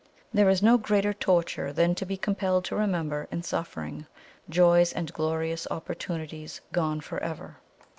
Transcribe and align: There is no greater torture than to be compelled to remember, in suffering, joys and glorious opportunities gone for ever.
There 0.33 0.49
is 0.49 0.63
no 0.63 0.79
greater 0.79 1.13
torture 1.13 1.71
than 1.71 1.93
to 1.93 2.07
be 2.07 2.17
compelled 2.17 2.65
to 2.65 2.75
remember, 2.75 3.27
in 3.29 3.43
suffering, 3.43 4.07
joys 4.49 4.91
and 4.93 5.13
glorious 5.13 5.67
opportunities 5.69 6.59
gone 6.71 7.01
for 7.01 7.21
ever. 7.21 7.57